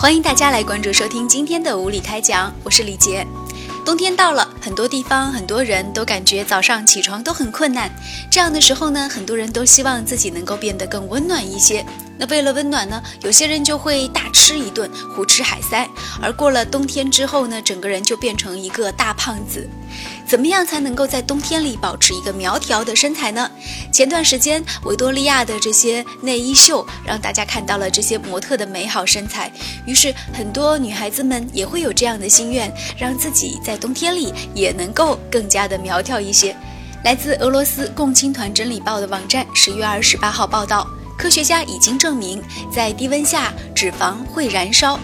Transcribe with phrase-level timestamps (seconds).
[0.00, 3.26] 欢迎大家来关注收听今天的无理开讲，我是李杰。
[3.84, 7.90] 冬天到了，很多地方很多人都感觉早上起床都很困难。
[8.30, 11.84] 这样的时候呢，很多人都希望自己能够变得更温暖一些。
[12.18, 15.88] 那为了温暖呢，有些人就会大吃一顿，胡吃海塞。
[16.20, 19.68] 而过了冬天之后呢，整个人就变成一个大胖子。
[20.26, 23.50] 怎么样才能够在冬天里保持一个苗条的身材呢？
[23.92, 29.50] 前段时间维多利亚的这些内衣秀让大家看到了这些模特的美好身材，
[29.86, 36.54] 于是很多女孩子们也会有这样的心愿，让自己在冬天里也能够更加的苗条一些。
[37.04, 40.86] 来自俄罗斯共青团真理报的网站十月二十八号报道。
[41.18, 42.40] 科学家已经证明，
[42.72, 44.96] 在低温下脂肪会燃烧，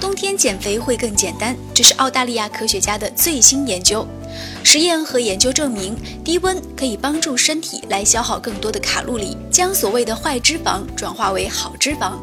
[0.00, 1.54] 冬天减肥会更简单。
[1.74, 4.04] 这是澳大利亚科学家的最新研究。
[4.64, 5.94] 实验和研究证明，
[6.24, 12.14] 低温可以帮助身体来消耗更多的卡路里，将所谓的坏脂肪转化为好脂肪。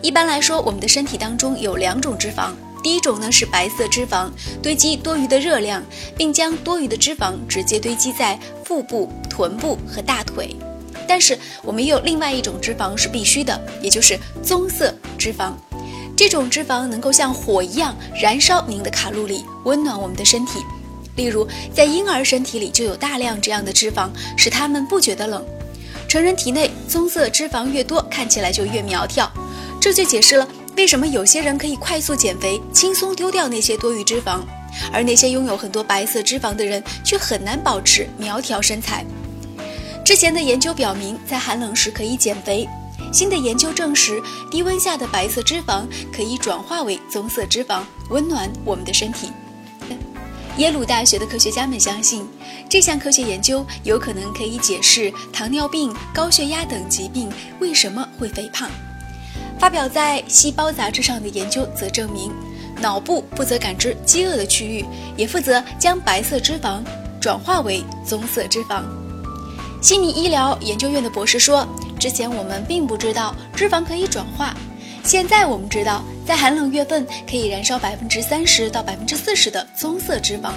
[0.00, 4.30] 一般来说，我们的身体当中有两种脂肪，第一种呢是白色脂肪，
[4.62, 5.82] 堆积多余的热量，
[6.16, 10.54] 并将多余的脂肪直接堆积在腹部、臀部和大腿。
[11.08, 15.54] 但是我们也有另外一种脂肪是必须的，也就是棕色脂肪。
[16.14, 20.58] 这种脂肪能够像火一样燃烧您的卡路里，温暖我们的身体。
[21.16, 25.44] 例如，在婴儿身体里就有大量这样的脂肪，使他们不觉得冷。
[26.08, 29.30] 成人体内棕色脂肪越多，看起来就越苗条。
[29.80, 34.40] 这就解释了为什么有些人可以快速减肥，轻松丢掉那些多余脂肪，
[34.92, 39.04] 而那些拥有很多白色脂肪的人却很难保持苗条身材。
[40.08, 42.66] 之前的研究表明，在寒冷时可以减肥。
[43.12, 49.30] 新的研究证实，低温下的白色脂肪可以转化为棕色脂肪，温暖我们的身体。
[50.56, 52.26] 耶鲁大学的科学家们相信，
[52.70, 58.70] 这项科学研究有可能可以解释糖尿病、高血压等疾病为什么会肥胖。
[59.60, 62.32] 发表在《细胞》杂志上的研究则证明，
[62.80, 64.86] 脑部负责感知饥饿的区域，
[65.18, 66.82] 也负责将白色脂肪
[67.20, 68.84] 转化为棕色脂肪。
[69.80, 71.66] 悉尼医疗研究院的博士说
[72.00, 74.52] ：“之前我们并不知道脂肪可以转化，
[75.04, 80.50] 现在我们知道，在寒冷月份可以燃烧百分之三十到百分之四十的棕色脂肪。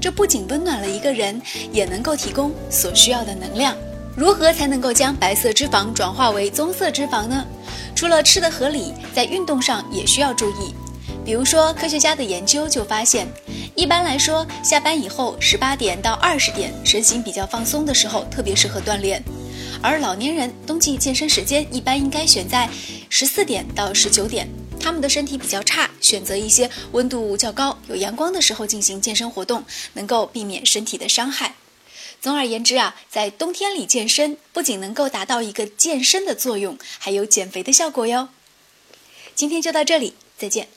[0.00, 3.74] 这不仅温暖了一个人，也能够提供所需要的能量。
[4.16, 7.44] 如何才能够将白色脂肪转化为棕色脂肪呢？
[7.96, 10.72] 除了吃的合理，在运动上也需要注意。
[11.28, 13.28] 比如说，科学家的研究就发现。”
[13.76, 19.22] 一般来说，下班以后十八点到二十点，身心比较放松的时候，特别适合锻炼。
[19.82, 22.66] 而老年人冬季健身时间一般应该选在
[23.10, 24.48] 十四点到十九点，
[24.80, 29.62] 他们的身体比较差，选择一些温度较高、有阳光的时候进行健身活动，
[29.92, 31.56] 能够避免身体的伤害。
[32.22, 38.30] 总而言之啊，在冬天里健身，不仅能够达到一个健身的作用，还有减肥的效果哟。
[39.34, 40.68] 今天就到这里，再见。